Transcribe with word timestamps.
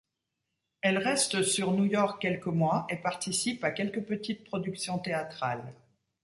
Elle 0.81 0.97
reste 0.97 1.43
sur 1.43 1.73
New 1.73 1.85
York 1.85 2.19
quelques 2.19 2.47
mois 2.47 2.87
et 2.89 2.95
participe 2.95 3.63
à 3.63 3.69
quelques 3.69 4.01
petites 4.03 4.43
productions 4.45 4.97
théâtrales. 4.97 5.75